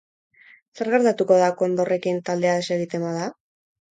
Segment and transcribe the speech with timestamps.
[0.79, 3.31] Zer gertatuko da kondorrekin taldea desegiten bada?